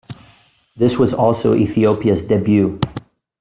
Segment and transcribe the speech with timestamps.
[0.75, 2.79] This was also Ethiopia's debut.